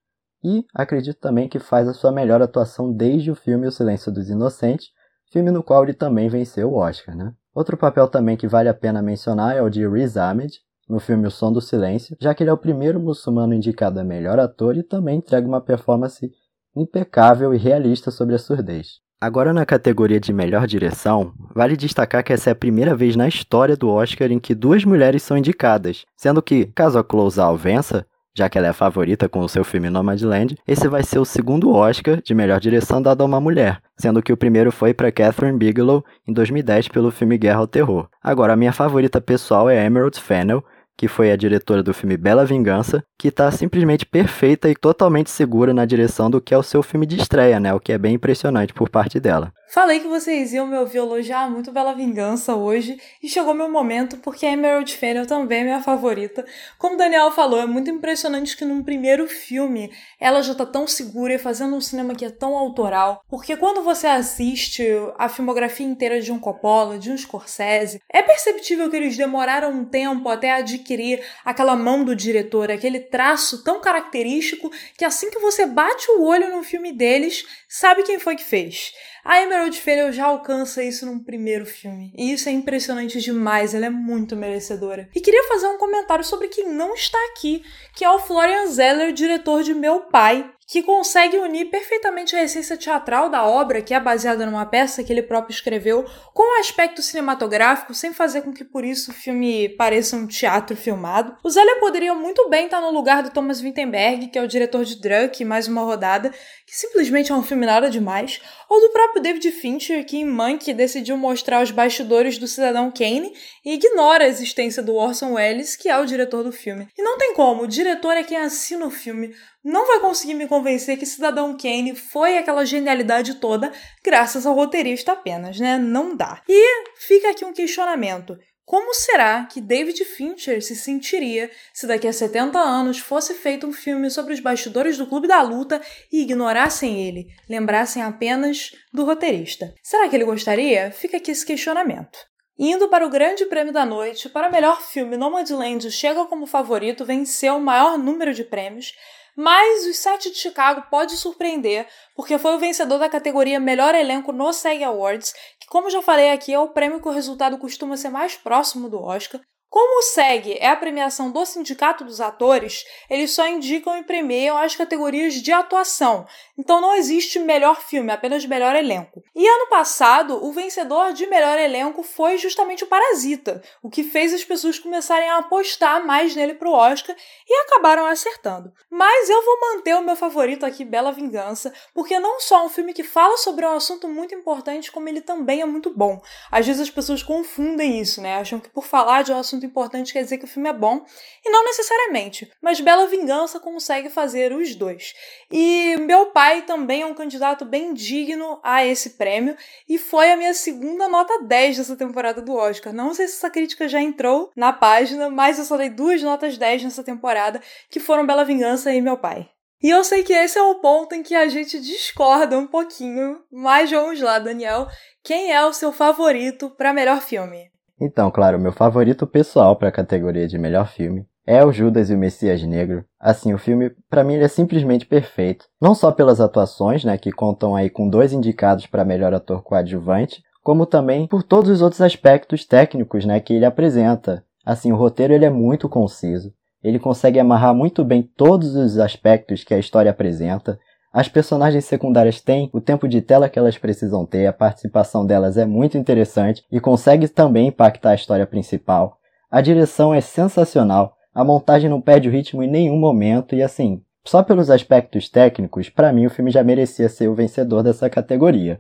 e 0.45 0.65
acredito 0.75 1.19
também 1.19 1.49
que 1.49 1.59
faz 1.59 1.89
a 1.89 1.95
sua 1.95 2.13
melhor 2.13 2.43
atuação 2.43 2.93
desde 2.93 3.31
o 3.31 3.35
filme 3.35 3.67
O 3.67 3.73
Silêncio 3.73 4.13
dos 4.13 4.29
Inocentes, 4.29 4.91
filme 5.33 5.51
no 5.51 5.63
qual 5.63 5.83
ele 5.83 5.95
também 5.95 6.29
venceu 6.29 6.71
o 6.71 6.77
Oscar, 6.77 7.17
né? 7.17 7.33
Outro 7.57 7.75
papel 7.75 8.07
também 8.07 8.37
que 8.37 8.47
vale 8.47 8.69
a 8.69 8.75
pena 8.75 9.01
mencionar 9.01 9.57
é 9.57 9.63
o 9.63 9.71
de 9.71 9.89
Riz 9.89 10.19
Ahmed, 10.19 10.61
no 10.87 11.01
filme 11.01 11.27
O 11.27 11.31
Som 11.31 11.51
do 11.51 11.63
Silêncio, 11.63 12.15
já 12.21 12.35
que 12.35 12.43
ele 12.43 12.51
é 12.51 12.53
o 12.53 12.59
primeiro 12.59 13.01
muçulmano 13.01 13.55
indicado 13.55 13.99
a 13.99 14.05
melhor 14.05 14.39
ator 14.39 14.77
e 14.77 14.83
também 14.83 15.17
entrega 15.17 15.49
uma 15.49 15.63
performance 15.63 16.31
impecável 16.77 17.55
e 17.55 17.57
realista 17.57 18.11
sobre 18.11 18.35
a 18.35 18.39
surdez. 18.39 19.01
Agora, 19.19 19.55
na 19.55 19.65
categoria 19.65 20.21
de 20.21 20.35
melhor 20.35 20.67
direção, 20.67 21.33
vale 21.55 21.79
destacar 21.79 22.23
que 22.23 22.35
essa 22.35 22.51
é 22.51 22.53
a 22.53 22.55
primeira 22.55 22.95
vez 22.95 23.17
na 23.17 23.27
história 23.27 23.75
do 23.75 23.89
Oscar 23.89 24.31
em 24.31 24.39
que 24.39 24.55
duas 24.55 24.85
mulheres 24.85 25.23
são 25.23 25.39
indicadas, 25.39 26.05
sendo 26.15 26.43
que, 26.43 26.67
caso 26.67 26.99
a 26.99 27.05
Close 27.05 27.41
Out 27.41 27.59
vença, 27.59 28.07
já 28.37 28.51
que 28.51 28.59
ela 28.59 28.67
é 28.67 28.71
a 28.71 28.75
favorita 28.75 29.29
com 29.31 29.41
o 29.41 29.49
seu 29.49 29.65
filme 29.65 29.89
Nomadland, 29.89 30.57
esse 30.69 30.87
vai 30.89 31.03
ser 31.03 31.19
o 31.19 31.25
segundo 31.25 31.73
Oscar 31.73 32.21
de 32.23 32.35
melhor 32.35 32.61
direção 32.61 33.01
dado 33.01 33.23
a 33.23 33.25
uma 33.25 33.41
mulher, 33.41 33.81
sendo 33.97 34.23
que 34.23 34.33
o 34.33 34.37
primeiro 34.37 34.71
foi 34.71 34.93
para 34.93 35.11
Catherine 35.11 35.57
Bigelow 35.57 36.05
em 36.29 36.35
2010 36.35 36.89
pelo 36.89 37.11
filme 37.11 37.39
Guerra 37.39 37.61
ao 37.61 37.67
Terror. 37.67 38.09
Agora, 38.23 38.53
a 38.53 38.57
minha 38.57 38.73
favorita 38.73 39.23
pessoal 39.23 39.71
é 39.71 39.83
Emerald 39.83 40.21
Fennell, 40.21 40.63
que 40.99 41.09
foi 41.09 41.33
a 41.33 41.37
diretora 41.37 41.83
do 41.83 41.95
filme 41.95 42.17
Bela 42.17 42.45
Vingança, 42.45 43.03
que 43.19 43.29
está 43.29 43.51
simplesmente 43.51 44.05
perfeita 44.05 44.69
e 44.69 44.75
totalmente 44.75 45.31
segura 45.31 45.73
na 45.73 45.87
direção 45.87 46.31
do 46.31 46.41
que 46.41 46.53
é 46.53 46.59
o 46.59 46.63
seu 46.63 46.83
filme 46.83 47.07
de 47.07 47.17
estreia, 47.17 47.59
né? 47.59 47.73
O 47.73 47.81
que 47.81 47.93
é 47.93 47.99
bem 47.99 48.15
impressionante 48.15 48.75
por 48.75 48.91
parte 48.91 49.19
dela. 49.19 49.53
Falei 49.69 49.99
que 49.99 50.07
vocês 50.07 50.53
iam 50.53 50.65
me 50.65 50.79
ouvir 50.79 50.99
elogiar 50.99 51.51
muito 51.51 51.73
Bela 51.73 51.93
Vingança 51.93 52.55
hoje 52.55 53.01
e 53.21 53.29
chegou 53.29 53.53
meu 53.53 53.69
momento 53.69 54.17
porque 54.19 54.47
a 54.47 54.53
Emerald 54.53 54.97
Fennel 54.97 55.27
também 55.27 55.61
é 55.61 55.65
minha 55.65 55.83
favorita. 55.83 56.47
Como 56.79 56.95
o 56.95 56.97
Daniel 56.97 57.33
falou, 57.33 57.61
é 57.61 57.67
muito 57.67 57.91
impressionante 57.91 58.57
que 58.57 58.65
num 58.65 58.83
primeiro 58.83 59.27
filme 59.27 59.93
ela 60.21 60.41
já 60.41 60.55
tá 60.55 60.65
tão 60.65 60.87
segura 60.87 61.35
e 61.35 61.39
fazendo 61.39 61.75
um 61.75 61.81
cinema 61.81 62.15
que 62.15 62.25
é 62.25 62.31
tão 62.31 62.57
autoral, 62.57 63.25
porque 63.29 63.57
quando 63.57 63.83
você 63.83 64.07
assiste 64.07 64.85
a 65.19 65.29
filmografia 65.29 65.87
inteira 65.87 66.21
de 66.21 66.31
um 66.31 66.39
Coppola, 66.39 66.97
de 66.97 67.11
um 67.11 67.19
Scorsese, 67.19 68.01
é 68.09 68.23
perceptível 68.23 68.89
que 68.89 68.97
eles 68.97 69.17
demoraram 69.17 69.73
um 69.73 69.85
tempo 69.85 70.29
até 70.29 70.53
adquirir 70.53 71.23
aquela 71.45 71.75
mão 71.75 72.05
do 72.05 72.15
diretor, 72.15 72.71
aquele 72.71 73.01
traço 73.01 73.65
tão 73.65 73.81
característico 73.81 74.71
que 74.97 75.05
assim 75.05 75.29
que 75.29 75.41
você 75.41 75.67
bate 75.67 76.09
o 76.13 76.23
olho 76.23 76.55
no 76.55 76.63
filme 76.63 76.93
deles, 76.93 77.45
sabe 77.69 78.05
quem 78.05 78.21
foi 78.21 78.37
que 78.37 78.45
fez. 78.45 78.93
A 79.27 79.43
Emerald 79.43 79.56
Fennell 79.73 80.13
já 80.13 80.27
alcança 80.27 80.83
isso 80.83 81.07
num 81.07 81.19
primeiro 81.19 81.67
filme. 81.67 82.13
E 82.17 82.33
isso 82.33 82.49
é 82.49 82.53
impressionante 82.53 83.21
demais, 83.21 83.75
ela 83.75 83.87
é 83.87 83.91
muito 83.91 84.37
merecedora. 84.37 85.09
E 85.15 85.21
queria 85.21 85.49
fazer 85.49 85.67
um 85.67 85.79
comentário 85.79 86.25
sobre 86.25 86.49
quem 86.49 86.73
não 86.73 86.95
está 86.95 87.19
aqui, 87.31 87.65
que 87.95 88.05
é 88.05 88.11
o 88.11 88.19
Florian 88.19 88.67
Zeller, 88.67 89.13
diretor 89.13 89.63
de 89.63 89.75
Meu 89.75 90.01
Pai, 90.03 90.51
que 90.67 90.83
consegue 90.83 91.37
unir 91.37 91.67
perfeitamente 91.67 92.35
a 92.35 92.43
essência 92.43 92.77
teatral 92.77 93.31
da 93.31 93.47
obra, 93.47 93.81
que 93.81 93.95
é 93.95 94.01
baseada 94.01 94.45
numa 94.45 94.67
peça 94.67 95.05
que 95.05 95.13
ele 95.13 95.23
próprio 95.23 95.55
escreveu, 95.55 96.05
com 96.35 96.43
o 96.43 96.61
aspecto 96.61 97.01
cinematográfico, 97.01 97.95
sem 97.95 98.13
fazer 98.13 98.43
com 98.43 98.53
que 98.53 98.65
por 98.65 98.85
isso 98.85 99.13
o 99.13 99.15
filme 99.15 99.69
pareça 99.69 100.17
um 100.17 100.27
teatro 100.27 100.77
filmado. 100.77 101.37
O 101.45 101.49
Zélia 101.49 101.79
poderia 101.79 102.15
muito 102.15 102.49
bem 102.49 102.65
estar 102.65 102.81
no 102.81 102.91
lugar 102.91 103.23
do 103.23 103.31
Thomas 103.31 103.63
Wittenberg, 103.63 104.29
que 104.29 104.39
é 104.39 104.43
o 104.43 104.49
diretor 104.49 104.85
de 104.85 105.01
Drunk, 105.01 105.45
mais 105.45 105.69
uma 105.69 105.83
rodada, 105.83 106.31
que 106.67 106.77
simplesmente 106.77 107.31
é 107.31 107.35
um 107.35 107.43
filme 107.43 107.65
nada 107.65 107.89
demais, 107.89 108.41
ou 108.69 108.81
do 108.81 108.91
próprio 108.91 109.23
David 109.23 109.53
Fincher, 109.53 110.05
que 110.05 110.17
em 110.17 110.25
Mank 110.25 110.73
decidiu 110.75 111.17
mostrar 111.17 111.63
os 111.63 111.71
bastidores 111.71 112.39
do 112.39 112.49
Cidadão 112.49 112.91
Kane 112.91 113.33
e 113.65 113.75
ignora 113.75 114.25
a 114.25 114.29
existência 114.29 114.83
do 114.83 114.95
Orson 114.95 115.35
Welles, 115.35 115.77
que 115.77 115.89
é 115.89 115.97
o 115.97 116.05
diretor 116.05 116.43
do 116.43 116.51
filme. 116.51 116.89
E 116.99 117.03
não 117.03 117.17
tem 117.17 117.35
como, 117.35 117.63
o 117.63 117.69
diretor 117.69 118.17
é 118.17 118.25
quem 118.25 118.37
assina 118.37 118.85
o 118.85 118.91
filme, 118.91 119.33
não 119.67 119.85
vai 119.85 119.99
conseguir 119.99 120.35
me 120.35 120.47
convencer 120.47 120.97
que 120.97 121.05
Cidadão 121.05 121.57
Kane 121.57 121.97
foi 121.97 122.39
aquela 122.39 122.65
genialidade 122.65 123.35
toda 123.35 123.73
graças 124.01 124.47
ao 124.47 124.55
roteirista 124.55 125.11
apenas, 125.11 125.59
né? 125.59 125.77
Não 125.77 126.15
dá. 126.15 126.41
E 126.49 126.85
fica 126.97 127.31
aqui 127.31 127.45
um 127.45 127.53
questionamento. 127.53 128.39
Como 128.65 128.95
será 128.95 129.45
que 129.45 129.61
David 129.61 130.05
Fincher 130.05 130.63
se 130.63 130.77
sentiria 130.77 131.51
se 131.75 131.85
daqui 131.85 132.07
a 132.07 132.13
70 132.13 132.57
anos 132.57 133.01
fosse 133.01 133.35
feito 133.35 133.67
um 133.67 133.73
filme 133.73 134.09
sobre 134.09 134.35
os 134.35 134.41
bastidores 134.41 134.97
do 134.97 135.07
Clube 135.07 135.27
da 135.27 135.43
Luta 135.43 135.83
e 136.13 136.23
ignorassem 136.23 137.05
ele, 137.05 137.27
lembrassem 137.49 138.03
apenas 138.03 138.71
do 138.93 139.05
roteirista? 139.05 139.75
Será 139.83 140.09
que 140.09 140.15
ele 140.15 140.25
gostaria? 140.25 140.93
Fica 140.93 141.17
aqui 141.17 141.33
esse 141.33 141.45
questionamento. 141.45 142.19
Indo 142.57 142.89
para 142.89 143.05
o 143.05 143.11
Grande 143.11 143.45
Prêmio 143.47 143.73
da 143.73 143.85
Noite, 143.85 144.29
para 144.29 144.49
melhor 144.49 144.81
filme, 144.81 145.17
Nomadland 145.17 145.91
chega 145.91 146.25
como 146.25 146.47
favorito, 146.47 147.05
venceu 147.05 147.57
o 147.57 147.61
maior 147.61 147.99
número 147.99 148.33
de 148.33 148.45
prêmios, 148.45 148.95
mas 149.37 149.87
os 149.87 149.99
Sete 149.99 150.31
de 150.31 150.39
Chicago 150.39 150.87
pode 150.91 151.17
surpreender, 151.17 151.87
porque 152.15 152.39
foi 152.39 152.55
o 152.55 152.59
vencedor 152.59 152.99
da 152.99 153.09
categoria 153.09 153.61
Melhor 153.61 153.95
Elenco 153.95 154.33
no 154.33 154.53
SEG 154.53 154.83
Awards, 154.83 155.35
que, 155.61 155.67
como 155.69 155.91
já 155.91 156.01
falei 156.01 156.31
aqui, 156.31 156.55
é 156.55 156.59
o 156.59 156.71
prêmio 156.71 157.01
que 157.01 157.09
o 157.09 157.13
resultado 157.13 157.59
costuma 157.59 157.97
ser 157.97 158.09
mais 158.09 158.35
próximo 158.37 158.89
do 158.89 159.03
Oscar, 159.03 159.41
como 159.69 159.99
o 159.99 160.03
SEG 160.03 160.57
é 160.61 160.69
a 160.69 160.77
premiação 160.77 161.31
do 161.31 161.45
Sindicato 161.45 162.05
dos 162.05 162.21
Atores, 162.21 162.85
eles 163.11 163.33
só 163.33 163.47
indicam 163.47 163.97
e 163.99 164.05
premiam 164.05 164.57
as 164.57 164.77
categorias 164.77 165.35
de 165.35 165.53
atuação. 165.53 166.27
Então 166.59 166.81
não 166.81 166.95
existe 166.95 167.39
melhor 167.39 167.81
filme, 167.81 168.11
apenas 168.11 168.47
melhor 168.47 168.75
elenco. 168.75 169.23
E 169.35 169.47
ano 169.47 169.69
passado, 169.69 170.43
o 170.43 170.53
vencedor 170.53 171.13
de 171.13 171.27
melhor 171.27 171.59
elenco 171.59 172.03
foi 172.03 172.39
justamente 172.39 172.85
o 172.85 172.87
Parasita, 172.87 173.63
o 173.83 173.91
que 173.91 174.03
fez 174.03 174.33
as 174.33 174.45
pessoas 174.45 174.79
começarem 174.79 175.29
a 175.29 175.39
apostar 175.39 176.07
mais 176.07 176.35
nele 176.35 176.55
pro 176.55 176.73
Oscar 176.73 177.15
e 177.47 177.55
acabaram 177.65 178.07
acertando. 178.07 178.73
Mas 178.91 179.29
eu 179.29 179.45
vou 179.45 179.61
manter 179.61 179.95
o 179.95 180.03
meu 180.03 180.17
favorito 180.17 180.65
aqui, 180.65 180.85
Bela 180.85 181.13
Vingança, 181.13 181.73
porque 181.93 182.19
não 182.19 182.41
só 182.41 182.63
é 182.63 182.65
um 182.65 182.69
filme 182.71 182.95
que 182.95 183.03
fala 183.03 183.37
sobre 183.37 183.67
um 183.67 183.73
assunto 183.73 184.09
muito 184.09 184.35
importante, 184.35 184.91
como 184.91 185.09
ele 185.09 185.21
também 185.21 185.61
é 185.61 185.67
muito 185.67 185.93
bom. 185.95 186.21
Às 186.51 186.67
vezes 186.67 186.83
as 186.83 186.91
pessoas 186.91 187.23
confundem 187.23 188.01
isso, 188.01 188.23
né? 188.23 188.37
Acham 188.37 188.59
que 188.59 188.71
por 188.71 188.85
falar 188.85 189.23
de 189.23 189.33
um 189.33 189.39
assunto 189.39 189.66
importante 189.67 190.13
quer 190.13 190.23
dizer 190.23 190.39
que 190.39 190.45
o 190.45 190.49
filme 190.49 190.69
é 190.69 190.73
bom, 190.73 191.05
e 191.45 191.51
não 191.51 191.65
necessariamente, 191.65 192.51
mas 192.63 192.81
Bela 192.81 193.07
Vingança 193.07 193.61
consegue 193.61 194.09
fazer 194.09 194.53
os 194.53 194.75
dois. 194.75 195.13
E 195.51 195.97
meu 196.01 196.27
pai 196.27 196.63
também 196.63 197.03
é 197.03 197.07
um 197.07 197.15
candidato 197.15 197.65
bem 197.65 197.93
digno 197.93 198.61
a 198.63 198.85
esse 198.85 199.11
prêmio, 199.11 199.57
e 199.89 199.99
foi 199.99 200.31
a 200.31 200.37
minha 200.37 200.55
segunda 200.55 201.09
nota 201.09 201.43
10 201.43 201.79
dessa 201.79 201.97
temporada 201.97 202.41
do 202.41 202.55
Oscar. 202.55 202.93
Não 202.93 203.13
sei 203.13 203.29
se 203.29 203.37
essa 203.37 203.51
crítica 203.51 203.89
já 203.89 204.01
entrou 204.01 204.51
na 204.57 204.73
página, 204.73 205.29
mas 205.29 205.59
eu 205.59 205.65
só 205.65 205.77
dei 205.77 205.91
duas 205.91 206.23
notas 206.23 206.57
10 206.57 206.85
nessa 206.85 207.05
temporada, 207.05 207.61
que 207.91 208.01
foram 208.01 208.27
Bela 208.27 208.45
Vingança 208.45 208.93
e 208.93 209.03
meu 209.03 209.19
pai. 209.19 209.49
E 209.83 209.91
eu 209.91 210.03
sei 210.03 210.23
que 210.23 210.33
esse 210.33 210.59
é 210.59 210.63
o 210.63 210.77
ponto 210.77 211.15
em 211.15 211.23
que 211.23 211.35
a 211.35 211.49
gente 211.49 211.79
discorda 211.81 212.59
um 212.59 212.67
pouquinho, 212.67 213.43
mas 213.53 213.91
vamos 213.91 214.21
lá, 214.21 214.39
Daniel. 214.39 214.87
Quem 215.23 215.53
é 215.53 215.65
o 215.65 215.73
seu 215.73 215.93
favorito 215.93 216.71
para 216.71 216.95
melhor 216.95 217.21
filme? 217.21 217.71
Então, 218.01 218.31
claro, 218.31 218.59
meu 218.59 218.73
favorito 218.73 219.27
pessoal 219.27 219.75
para 219.75 219.89
a 219.89 219.93
categoria 219.93 220.47
de 220.47 220.59
melhor 220.59 220.89
filme 220.89 221.27
é 221.47 221.65
o 221.65 221.73
Judas 221.73 222.11
e 222.11 222.15
o 222.15 222.19
Messias 222.19 222.63
Negro. 222.63 223.05
Assim, 223.19 223.55
o 223.55 223.59
filme, 223.59 223.91
para 224.11 224.25
mim, 224.25 224.35
ele 224.35 224.45
é 224.45 224.49
simplesmente 224.49 225.07
perfeito. 225.07 225.65
Não 225.81 225.95
só 225.95 226.11
pelas 226.11 226.41
atuações, 226.41 227.05
né, 227.05 227.17
que 227.17 227.31
contam 227.31 227.75
aí 227.75 227.89
com 227.89 228.09
dois 228.09 228.33
indicados 228.33 228.87
para 228.87 229.05
melhor 229.05 229.33
ator 229.33 229.63
coadjuvante, 229.63 230.43
como 230.63 230.85
também 230.85 231.29
por 231.29 231.43
todos 231.43 231.71
os 231.71 231.81
outros 231.81 232.01
aspectos 232.01 232.65
técnicos, 232.65 233.25
né, 233.25 233.39
que 233.41 233.55
ele 233.55 233.65
apresenta. 233.65 234.45
Assim, 234.65 234.91
o 234.91 234.97
roteiro 234.97 235.33
ele 235.33 235.45
é 235.45 235.51
muito 235.51 235.89
conciso. 235.89 236.53
Ele 236.83 236.99
consegue 236.99 237.39
amarrar 237.39 237.75
muito 237.75 238.05
bem 238.05 238.23
todos 238.23 238.75
os 238.75 238.99
aspectos 238.99 239.65
que 239.65 239.73
a 239.73 239.79
história 239.79 240.11
apresenta, 240.11 240.79
as 241.17 241.31
personagens 241.31 241.87
secundárias 241.87 242.43
têm 242.43 242.69
o 242.75 242.79
tempo 242.79 243.09
de 243.09 243.23
tela 243.23 243.49
que 243.49 243.59
elas 243.59 243.79
precisam 243.79 244.27
ter, 244.27 244.47
a 244.47 244.53
participação 244.53 245.25
delas 245.25 245.57
é 245.57 245.65
muito 245.65 245.97
interessante 245.97 246.63
e 246.71 246.79
consegue 246.79 247.27
também 247.27 247.69
impactar 247.69 248.11
a 248.11 248.15
história 248.15 248.47
principal. 248.47 249.17
A 249.51 249.63
direção 249.63 250.13
é 250.13 250.21
sensacional, 250.21 251.17
a 251.35 251.43
montagem 251.43 251.89
não 251.89 252.03
perde 252.03 252.29
o 252.29 252.31
ritmo 252.31 252.63
em 252.63 252.69
nenhum 252.69 252.99
momento 252.99 253.55
e 253.55 253.63
assim, 253.63 254.03
só 254.27 254.43
pelos 254.43 254.69
aspectos 254.69 255.31
técnicos, 255.31 255.89
para 255.89 256.13
mim 256.13 256.27
o 256.27 256.31
filme 256.31 256.51
já 256.51 256.63
merecia 256.63 257.09
ser 257.09 257.29
o 257.29 257.35
vencedor 257.35 257.83
dessa 257.83 258.11
categoria. 258.11 258.79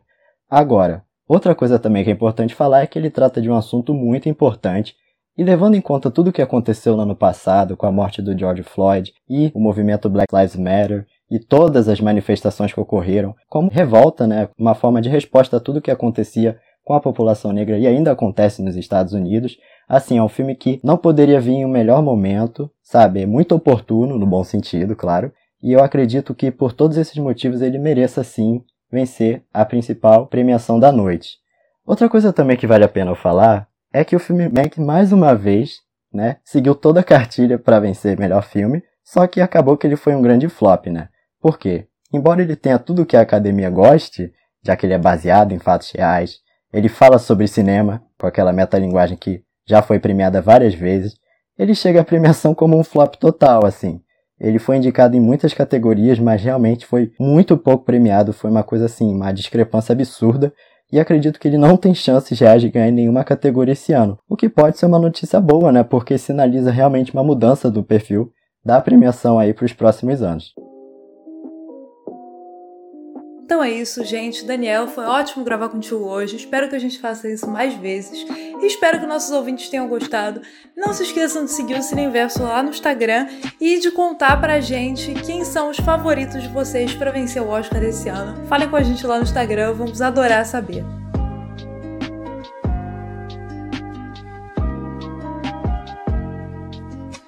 Agora, 0.50 1.04
outra 1.26 1.54
coisa 1.54 1.78
também 1.78 2.04
que 2.04 2.10
é 2.10 2.12
importante 2.12 2.54
falar 2.54 2.82
é 2.82 2.86
que 2.86 2.98
ele 2.98 3.08
trata 3.08 3.40
de 3.40 3.48
um 3.48 3.56
assunto 3.56 3.94
muito 3.94 4.28
importante 4.28 4.94
e 5.38 5.42
levando 5.42 5.74
em 5.74 5.80
conta 5.80 6.10
tudo 6.10 6.28
o 6.28 6.32
que 6.34 6.42
aconteceu 6.42 6.96
no 6.96 7.02
ano 7.02 7.16
passado 7.16 7.78
com 7.78 7.86
a 7.86 7.92
morte 7.92 8.20
do 8.20 8.38
George 8.38 8.62
Floyd 8.62 9.14
e 9.26 9.50
o 9.54 9.58
movimento 9.58 10.10
Black 10.10 10.34
Lives 10.34 10.56
Matter, 10.56 11.06
e 11.30 11.38
todas 11.38 11.88
as 11.88 12.00
manifestações 12.00 12.72
que 12.72 12.80
ocorreram 12.80 13.34
como 13.48 13.70
revolta, 13.70 14.26
né, 14.26 14.48
uma 14.58 14.74
forma 14.74 15.00
de 15.00 15.08
resposta 15.08 15.56
a 15.56 15.60
tudo 15.60 15.80
que 15.80 15.90
acontecia 15.90 16.58
com 16.84 16.94
a 16.94 17.00
população 17.00 17.52
negra 17.52 17.76
e 17.78 17.86
ainda 17.86 18.12
acontece 18.12 18.62
nos 18.62 18.76
Estados 18.76 19.12
Unidos. 19.12 19.58
Assim, 19.88 20.18
é 20.18 20.22
um 20.22 20.28
filme 20.28 20.54
que 20.54 20.80
não 20.84 20.96
poderia 20.96 21.40
vir 21.40 21.54
em 21.54 21.64
um 21.64 21.68
melhor 21.68 22.00
momento, 22.00 22.70
sabe? 22.80 23.22
É 23.22 23.26
muito 23.26 23.56
oportuno, 23.56 24.16
no 24.16 24.26
bom 24.26 24.44
sentido, 24.44 24.94
claro. 24.94 25.32
E 25.60 25.72
eu 25.72 25.82
acredito 25.82 26.34
que 26.34 26.50
por 26.50 26.72
todos 26.72 26.96
esses 26.96 27.16
motivos 27.16 27.60
ele 27.60 27.78
mereça 27.78 28.22
sim 28.22 28.62
vencer 28.90 29.42
a 29.52 29.64
principal 29.64 30.28
premiação 30.28 30.78
da 30.78 30.92
noite. 30.92 31.38
Outra 31.84 32.08
coisa 32.08 32.32
também 32.32 32.56
que 32.56 32.68
vale 32.68 32.84
a 32.84 32.88
pena 32.88 33.10
eu 33.10 33.16
falar 33.16 33.66
é 33.92 34.04
que 34.04 34.14
o 34.14 34.20
filme 34.20 34.48
Mank 34.48 34.80
mais 34.80 35.12
uma 35.12 35.34
vez, 35.34 35.80
né, 36.12 36.36
seguiu 36.44 36.74
toda 36.74 37.00
a 37.00 37.04
cartilha 37.04 37.58
para 37.58 37.80
vencer 37.80 38.18
melhor 38.18 38.42
filme, 38.44 38.82
só 39.04 39.26
que 39.26 39.40
acabou 39.40 39.76
que 39.76 39.86
ele 39.86 39.96
foi 39.96 40.14
um 40.14 40.22
grande 40.22 40.48
flop, 40.48 40.86
né? 40.86 41.08
Por 41.46 41.60
quê? 41.60 41.86
Embora 42.12 42.42
ele 42.42 42.56
tenha 42.56 42.76
tudo 42.76 43.02
o 43.02 43.06
que 43.06 43.16
a 43.16 43.20
academia 43.20 43.70
goste, 43.70 44.32
já 44.64 44.74
que 44.74 44.84
ele 44.84 44.94
é 44.94 44.98
baseado 44.98 45.52
em 45.52 45.60
fatos 45.60 45.92
reais, 45.92 46.38
ele 46.72 46.88
fala 46.88 47.20
sobre 47.20 47.46
cinema, 47.46 48.02
com 48.18 48.26
aquela 48.26 48.52
metalinguagem 48.52 49.16
que 49.16 49.44
já 49.64 49.80
foi 49.80 50.00
premiada 50.00 50.42
várias 50.42 50.74
vezes, 50.74 51.14
ele 51.56 51.72
chega 51.72 52.00
à 52.00 52.04
premiação 52.04 52.52
como 52.52 52.76
um 52.76 52.82
flop 52.82 53.14
total, 53.14 53.64
assim. 53.64 54.00
Ele 54.40 54.58
foi 54.58 54.78
indicado 54.78 55.16
em 55.16 55.20
muitas 55.20 55.54
categorias, 55.54 56.18
mas 56.18 56.42
realmente 56.42 56.84
foi 56.84 57.12
muito 57.16 57.56
pouco 57.56 57.84
premiado, 57.84 58.32
foi 58.32 58.50
uma 58.50 58.64
coisa 58.64 58.86
assim, 58.86 59.14
uma 59.14 59.30
discrepância 59.30 59.92
absurda, 59.92 60.52
e 60.90 60.98
acredito 60.98 61.38
que 61.38 61.46
ele 61.46 61.58
não 61.58 61.76
tem 61.76 61.94
chances 61.94 62.36
reais 62.40 62.60
de 62.60 62.70
ganhar 62.70 62.90
nenhuma 62.90 63.22
categoria 63.22 63.74
esse 63.74 63.92
ano. 63.92 64.18
O 64.28 64.34
que 64.34 64.48
pode 64.48 64.78
ser 64.78 64.86
uma 64.86 64.98
notícia 64.98 65.40
boa, 65.40 65.70
né? 65.70 65.84
Porque 65.84 66.18
sinaliza 66.18 66.72
realmente 66.72 67.12
uma 67.12 67.22
mudança 67.22 67.70
do 67.70 67.84
perfil 67.84 68.32
da 68.64 68.80
premiação 68.80 69.38
aí 69.38 69.54
para 69.54 69.64
os 69.64 69.72
próximos 69.72 70.24
anos. 70.24 70.52
Então 73.46 73.62
é 73.62 73.70
isso, 73.70 74.04
gente. 74.04 74.44
Daniel, 74.44 74.88
foi 74.88 75.04
ótimo 75.04 75.44
gravar 75.44 75.68
contigo 75.68 76.04
hoje. 76.04 76.34
Espero 76.34 76.68
que 76.68 76.74
a 76.74 76.80
gente 76.80 76.98
faça 76.98 77.28
isso 77.28 77.48
mais 77.48 77.74
vezes. 77.74 78.26
E 78.60 78.66
espero 78.66 78.98
que 78.98 79.06
nossos 79.06 79.30
ouvintes 79.30 79.68
tenham 79.68 79.86
gostado. 79.86 80.42
Não 80.76 80.92
se 80.92 81.04
esqueçam 81.04 81.44
de 81.44 81.52
seguir 81.52 81.78
o 81.78 81.82
Cine 81.82 82.02
Inverso 82.02 82.42
lá 82.42 82.60
no 82.60 82.70
Instagram 82.70 83.28
e 83.60 83.78
de 83.78 83.92
contar 83.92 84.40
pra 84.40 84.58
gente 84.58 85.14
quem 85.24 85.44
são 85.44 85.70
os 85.70 85.76
favoritos 85.78 86.42
de 86.42 86.48
vocês 86.48 86.92
para 86.92 87.12
vencer 87.12 87.40
o 87.40 87.48
Oscar 87.48 87.80
desse 87.80 88.08
ano. 88.08 88.44
Falem 88.48 88.68
com 88.68 88.74
a 88.74 88.82
gente 88.82 89.06
lá 89.06 89.18
no 89.18 89.22
Instagram, 89.22 89.74
vamos 89.74 90.02
adorar 90.02 90.44
saber. 90.44 90.84